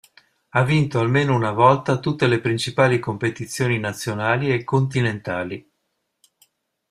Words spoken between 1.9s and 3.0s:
tutte le principali